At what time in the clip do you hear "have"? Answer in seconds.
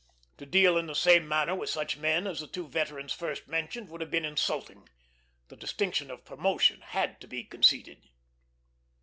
4.01-4.09